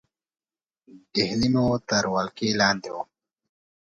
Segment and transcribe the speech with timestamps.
[1.13, 3.03] ډهلی مو تر ولکې لاندې وو.